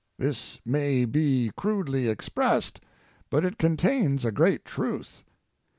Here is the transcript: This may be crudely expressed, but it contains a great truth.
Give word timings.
This 0.17 0.59
may 0.65 1.05
be 1.05 1.51
crudely 1.55 2.09
expressed, 2.09 2.81
but 3.29 3.45
it 3.45 3.59
contains 3.59 4.25
a 4.25 4.31
great 4.31 4.65
truth. 4.65 5.23